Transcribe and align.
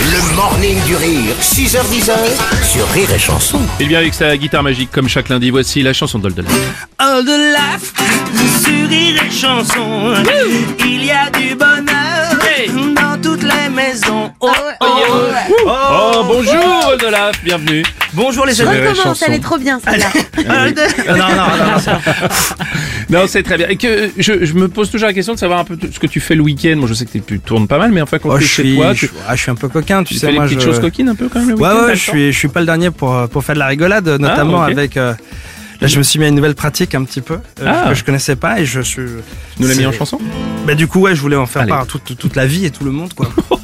Le 0.00 0.36
morning 0.36 0.80
du 0.84 0.94
rire, 0.94 1.34
6h10 1.40 2.12
sur 2.62 2.88
Rire 2.90 3.10
et 3.12 3.18
Chanson. 3.18 3.58
Et 3.80 3.84
bien 3.86 3.98
avec 3.98 4.14
sa 4.14 4.36
guitare 4.36 4.62
magique 4.62 4.92
comme 4.92 5.08
chaque 5.08 5.28
lundi, 5.28 5.50
voici 5.50 5.82
la 5.82 5.92
chanson 5.92 6.20
d'Oldelaf. 6.20 6.52
Oh 7.02 7.22
de 7.22 7.52
laugh 7.52 7.92
sur 8.62 8.88
Rire 8.88 9.20
et 9.26 9.30
Chanson. 9.30 10.14
Il 10.84 11.04
y 11.04 11.10
a 11.10 11.28
du 11.30 11.56
bonheur 11.56 12.94
dans 12.94 13.20
toutes 13.20 13.42
les 13.42 13.68
maisons. 13.68 14.30
Oh, 14.40 14.48
oh, 14.80 14.86
oh. 14.86 15.68
Oh 15.68 16.24
bonjour 16.28 16.57
Oldelaf, 17.08 17.42
bienvenue. 17.42 17.82
Bonjour 18.12 18.44
les 18.44 18.60
amis. 18.60 18.80
Recommence, 18.86 19.22
elle 19.26 19.32
est 19.32 19.38
trop 19.38 19.56
bien 19.56 19.80
celle-là. 19.82 20.10
Euh, 20.38 20.70
de- 20.70 21.10
Non, 21.12 21.16
non, 21.16 21.36
non, 21.66 21.72
non, 21.72 21.78
c'est- 21.78 23.10
Non 23.10 23.24
c'est 23.26 23.42
très 23.42 23.56
bien. 23.56 23.66
Et 23.68 23.76
que 23.76 24.10
je, 24.18 24.44
je 24.44 24.52
me 24.52 24.68
pose 24.68 24.90
toujours 24.90 25.06
la 25.08 25.14
question 25.14 25.32
de 25.32 25.38
savoir 25.38 25.60
un 25.60 25.64
peu 25.64 25.78
ce 25.90 25.98
que 25.98 26.06
tu 26.06 26.20
fais 26.20 26.34
le 26.34 26.42
week-end. 26.42 26.76
Moi 26.76 26.86
je 26.86 26.92
sais 26.92 27.06
que 27.06 27.16
tu 27.16 27.40
tournes 27.40 27.66
pas 27.66 27.78
mal, 27.78 27.92
mais 27.92 28.02
enfin 28.02 28.18
quand 28.18 28.28
Oh, 28.30 28.36
tu 28.38 28.44
es 28.44 28.46
je 28.46 28.52
chez 28.52 28.62
suis, 28.62 28.76
toi, 28.76 28.92
je, 28.92 29.06
tu, 29.06 29.12
ah, 29.26 29.34
je 29.36 29.40
suis 29.40 29.50
un 29.50 29.54
peu 29.54 29.68
coquin, 29.70 30.04
tu, 30.04 30.12
tu 30.14 30.20
sais. 30.20 30.26
fais 30.26 30.32
des 30.32 30.38
moi, 30.38 30.46
petites 30.46 30.60
je... 30.60 30.64
choses 30.66 30.80
coquines 30.80 31.08
un 31.08 31.14
peu 31.14 31.30
quand 31.30 31.38
même 31.38 31.48
le 31.48 31.54
Ouais, 31.56 31.68
ouais, 31.72 31.96
je 31.96 32.02
suis, 32.10 32.30
je 32.32 32.38
suis 32.38 32.48
pas 32.48 32.60
le 32.60 32.66
dernier 32.66 32.90
pour, 32.90 33.14
euh, 33.14 33.26
pour 33.26 33.42
faire 33.42 33.54
de 33.54 33.60
la 33.60 33.68
rigolade, 33.68 34.06
notamment 34.06 34.62
ok. 34.64 34.70
avec. 34.70 34.96
euh, 34.98 35.14
Là, 35.80 35.86
je 35.86 35.96
me 35.96 36.02
suis 36.02 36.18
mis 36.18 36.24
à 36.24 36.28
une 36.28 36.34
nouvelle 36.34 36.56
pratique 36.56 36.94
un 36.96 37.04
petit 37.04 37.20
peu 37.20 37.34
euh, 37.34 37.64
Ah. 37.64 37.88
que 37.88 37.94
je 37.94 38.02
connaissais 38.04 38.34
pas 38.36 38.60
et 38.60 38.66
je 38.66 38.80
suis. 38.80 39.02
Tu 39.56 39.62
nous 39.62 39.68
l'as 39.68 39.76
mis 39.76 39.86
en 39.86 39.92
chanson 39.92 40.18
Bah 40.66 40.74
du 40.74 40.88
coup, 40.88 41.00
ouais, 41.00 41.14
je 41.14 41.20
voulais 41.20 41.36
en 41.36 41.46
faire 41.46 41.62
Allez. 41.62 41.70
part 41.70 41.82
à 41.82 41.86
toute, 41.86 42.18
toute 42.18 42.34
la 42.36 42.46
vie 42.46 42.66
et 42.66 42.70
tout 42.70 42.84
le 42.84 42.90
monde, 42.90 43.14
quoi. 43.14 43.30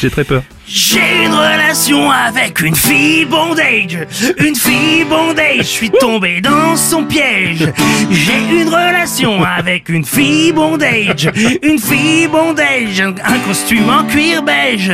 J'ai 0.00 0.10
très 0.10 0.22
peur. 0.22 0.44
J'ai 0.64 1.24
une 1.24 1.34
relation 1.34 2.08
avec 2.08 2.60
une 2.60 2.76
fille 2.76 3.24
bondage, 3.24 3.98
une 4.38 4.54
fille 4.54 5.04
bondage, 5.04 5.56
je 5.58 5.62
suis 5.62 5.90
tombé 5.90 6.40
dans 6.40 6.76
son 6.76 7.04
piège. 7.04 7.66
J'ai 8.10 8.60
une 8.60 8.68
relation 8.68 8.97
avec 9.56 9.88
une 9.88 10.04
fille 10.04 10.52
bondage, 10.52 11.30
une 11.62 11.78
fille 11.78 12.28
bondage, 12.28 13.00
un 13.00 13.38
costume 13.46 13.88
en 13.88 14.04
cuir 14.04 14.42
beige. 14.42 14.92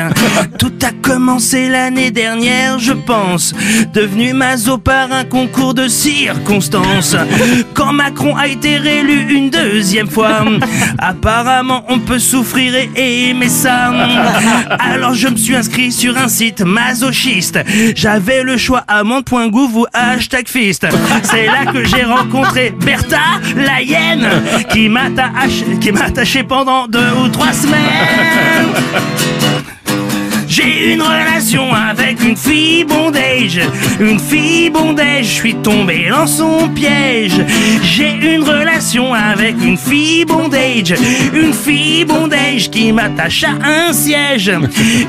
Tout 0.56 0.72
a 0.82 0.92
commencé 1.02 1.68
l'année 1.68 2.12
dernière, 2.12 2.78
je 2.78 2.92
pense, 2.92 3.54
devenu 3.92 4.32
maso 4.32 4.78
par 4.78 5.10
un 5.10 5.24
concours 5.24 5.74
de 5.74 5.88
circonstances. 5.88 7.16
Quand 7.74 7.92
Macron 7.92 8.36
a 8.36 8.46
été 8.46 8.76
réélu 8.76 9.34
une 9.34 9.50
deuxième 9.50 10.08
fois, 10.08 10.44
apparemment 10.98 11.84
on 11.88 11.98
peut 11.98 12.20
souffrir 12.20 12.72
et 12.94 13.30
aimer 13.30 13.48
ça. 13.48 13.92
Alors 14.78 15.14
je 15.14 15.26
me 15.26 15.36
suis 15.36 15.56
inscrit 15.56 15.90
sur 15.90 16.16
un 16.16 16.28
site 16.28 16.60
masochiste. 16.60 17.58
J'avais 17.96 18.44
le 18.44 18.56
choix 18.58 18.84
amande.gouv 18.86 19.76
ou 19.76 19.86
hashtag 19.92 20.46
fist. 20.46 20.86
C'est 21.24 21.46
là 21.46 21.72
que 21.72 21.84
j'ai 21.84 22.04
rencontré 22.04 22.70
Bertha, 22.70 23.18
la 23.56 23.82
hyène, 23.82 24.03
qui 24.70 24.88
m'a 24.88 25.04
attaché, 26.04 26.42
pendant 26.42 26.86
deux 26.86 27.12
ou 27.22 27.28
trois 27.28 27.52
semaines. 27.52 27.80
J'ai 30.64 30.94
une 30.94 31.02
relation 31.02 31.74
avec 31.74 32.24
une 32.24 32.38
fille 32.38 32.84
bondage, 32.84 33.60
une 34.00 34.18
fille 34.18 34.70
bondage, 34.70 35.26
je 35.26 35.32
suis 35.32 35.54
tombé 35.56 36.06
dans 36.08 36.26
son 36.26 36.70
piège. 36.70 37.34
J'ai 37.82 38.14
une 38.34 38.42
relation 38.42 39.12
avec 39.12 39.56
une 39.62 39.76
fille 39.76 40.24
bondage, 40.24 40.94
une 41.34 41.52
fille 41.52 42.06
bondage 42.06 42.70
qui 42.70 42.92
m'attache 42.92 43.44
à 43.44 43.88
un 43.88 43.92
siège. 43.92 44.52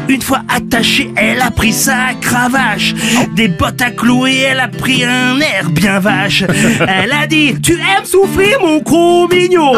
Une 0.10 0.22
fois 0.22 0.42
attachée, 0.50 1.14
elle 1.16 1.42
a 1.42 1.52
pris 1.52 1.72
sa 1.72 2.14
cravache, 2.20 2.94
des 3.34 3.48
bottes 3.48 3.82
à 3.82 3.92
clouer, 3.92 4.40
elle 4.40 4.60
a 4.60 4.68
pris 4.68 5.06
un 5.06 5.40
air 5.40 5.70
bien 5.70 6.00
vache. 6.00 6.44
Elle 6.86 7.14
a 7.14 7.28
dit, 7.28 7.56
tu 7.62 7.74
aimes 7.76 8.04
souffrir 8.04 8.60
mon 8.60 8.80
gros 8.80 9.30
mignon 9.30 9.72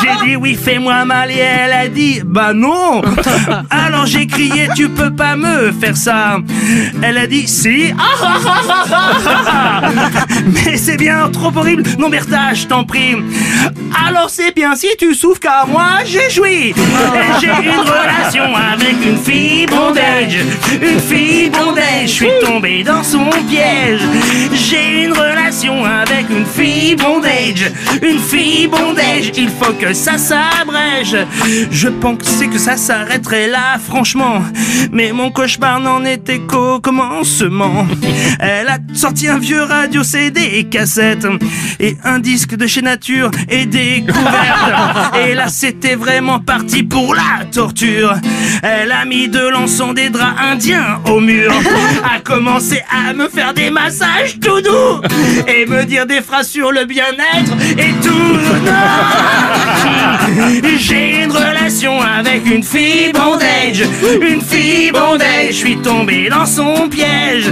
J'ai 0.00 0.28
dit 0.28 0.36
oui, 0.36 0.54
fais-moi 0.54 1.04
mal 1.04 1.32
et 1.32 1.38
elle 1.38 1.72
a 1.72 1.88
dit, 1.88 2.20
bah 2.24 2.52
non 2.54 3.02
Alors 3.70 4.06
j'ai 4.06 4.28
crié, 4.28 4.68
tu 4.76 4.88
peux 4.88 5.07
pas 5.10 5.36
me 5.36 5.72
faire 5.72 5.96
ça. 5.96 6.38
Elle 7.02 7.18
a 7.18 7.26
dit, 7.26 7.46
si. 7.46 7.92
Ah, 7.98 8.02
ah, 8.22 8.38
ah. 8.92 9.90
Mais 10.46 10.76
c'est 10.76 10.96
bien 10.96 11.28
trop 11.30 11.52
horrible. 11.56 11.84
Non 11.98 12.08
Bertha, 12.08 12.54
je 12.54 12.66
t'en 12.66 12.84
prie. 12.84 13.16
Alors 14.06 14.30
c'est 14.30 14.54
bien 14.54 14.74
si 14.74 14.88
tu 14.98 15.14
souffres 15.14 15.40
car 15.40 15.66
moi 15.66 16.04
j'ai 16.04 16.30
joui. 16.30 16.74
J'ai 17.40 17.48
une 17.48 17.80
relation 17.80 18.44
avec 18.54 18.96
une 19.04 19.18
fille 19.18 19.66
bondage 19.66 20.38
Une 20.80 21.00
fille 21.00 21.50
bondage, 21.50 22.06
je 22.06 22.06
suis 22.06 22.28
tombé 22.44 22.82
dans 22.82 23.02
son 23.02 23.28
piège. 23.48 24.00
J'ai 24.52 25.04
une 25.04 25.12
relation 25.12 25.84
avec 25.84 25.97
fille 26.48 26.96
bondage 26.96 27.70
Une 28.02 28.18
fille 28.18 28.66
bondage, 28.66 29.32
il 29.36 29.48
faut 29.48 29.72
que 29.72 29.92
ça 29.92 30.18
s'abrège. 30.18 31.16
Je 31.70 31.88
pensais 31.88 32.48
que 32.48 32.58
ça 32.58 32.76
s'arrêterait 32.76 33.48
là 33.48 33.78
franchement. 33.78 34.42
Mais 34.92 35.12
mon 35.12 35.30
cauchemar 35.30 35.80
n'en 35.80 36.04
était 36.04 36.40
qu'au 36.40 36.80
commencement. 36.80 37.86
Elle 38.40 38.68
a 38.68 38.78
sorti 38.94 39.28
un 39.28 39.38
vieux 39.38 39.62
radio 39.62 40.02
CD 40.02 40.40
et 40.54 40.64
cassette. 40.64 41.26
Et 41.80 41.96
un 42.04 42.18
disque 42.18 42.56
de 42.56 42.66
chez 42.66 42.82
Nature 42.82 43.30
et 43.48 43.66
découverte 43.66 45.16
Et 45.24 45.34
là 45.34 45.48
c'était 45.48 45.94
vraiment 45.94 46.40
parti 46.40 46.82
pour 46.82 47.14
la 47.14 47.44
torture. 47.52 48.14
Elle 48.62 48.92
a 48.92 49.04
mis 49.04 49.28
de 49.28 49.40
l'encens 49.48 49.94
des 49.94 50.08
draps 50.08 50.40
indiens 50.40 51.00
au 51.06 51.20
mur. 51.20 51.52
A 52.04 52.20
commencé 52.20 52.82
à 52.90 53.12
me 53.12 53.28
faire 53.28 53.54
des 53.54 53.70
massages 53.70 54.38
tout 54.40 54.60
doux 54.60 55.00
Et 55.46 55.66
me 55.66 55.84
dire 55.84 56.06
des 56.06 56.20
phrases 56.20 56.37
sur 56.42 56.72
le 56.72 56.84
bien-être 56.84 57.52
et 57.78 57.92
tout. 58.02 58.38
J'ai 60.78 61.24
une 61.24 61.32
relation 61.32 62.00
avec 62.00 62.46
une 62.46 62.62
fille 62.62 63.12
bondage 63.12 63.82
Une 64.20 64.40
fille 64.40 64.92
bondage, 64.92 65.50
je 65.50 65.52
suis 65.52 65.76
tombé 65.78 66.28
dans 66.28 66.46
son 66.46 66.88
piège. 66.88 67.50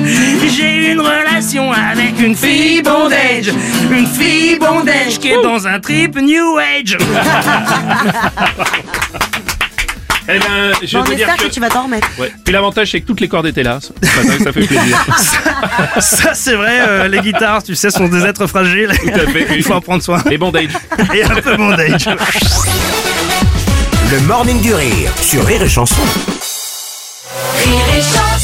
J'ai 0.57 0.93
une 0.93 1.01
relation 1.01 1.73
avec 1.73 2.21
une 2.21 2.37
fille 2.37 2.83
bondage 2.83 3.51
Une 3.91 4.07
fille 4.07 4.57
bondage 4.59 5.19
qui 5.19 5.31
est 5.31 5.43
dans 5.43 5.67
un 5.67 5.81
trip 5.81 6.17
New 6.21 6.59
Age 6.59 6.97
Eh 10.29 10.39
ben, 10.39 10.73
je 10.83 10.97
Bon, 10.99 11.05
veux 11.05 11.13
on 11.13 11.15
dire 11.15 11.29
espère 11.29 11.37
que... 11.37 11.45
que 11.45 11.53
tu 11.55 11.61
vas 11.61 11.69
t'en 11.69 11.85
remettre. 11.85 12.09
Ouais. 12.19 12.33
Puis 12.45 12.53
l'avantage 12.53 12.91
c'est 12.91 13.01
que 13.01 13.07
toutes 13.07 13.21
les 13.21 13.29
cordes 13.29 13.47
étaient 13.47 13.63
là. 13.63 13.79
Ça 13.81 14.53
fait 14.53 14.67
plaisir. 14.67 15.07
Ça 16.01 16.35
c'est 16.35 16.55
vrai, 16.55 16.81
euh, 16.89 17.09
les 17.09 17.21
guitares, 17.21 17.63
tu 17.63 17.75
sais, 17.75 17.91
sont 17.91 18.09
des 18.09 18.25
êtres 18.25 18.47
fragiles 18.47 18.93
Tout 19.01 19.09
à 19.09 19.27
fait. 19.31 19.47
Il 19.57 19.63
faut 19.63 19.75
en 19.75 19.81
prendre 19.81 20.03
soin 20.03 20.23
Et 20.31 20.39
bondage. 20.39 20.71
Et 21.15 21.23
un 21.23 21.37
peu 21.37 21.57
bondage 21.57 22.09
Le 24.11 24.21
morning 24.27 24.61
du 24.61 24.75
rire 24.75 25.11
sur 25.21 25.45
Rire 25.45 25.63
et 25.63 25.69
Chanson. 25.69 26.03
Rire 27.65 27.81
et 27.97 28.01
chanson 28.03 28.36